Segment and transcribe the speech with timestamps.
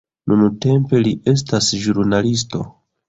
[0.31, 2.65] Nuntempe li estas ĵurnalisto.